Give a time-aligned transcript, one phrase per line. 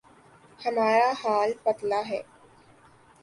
[0.59, 2.21] ہمارا حال پتلا ہے۔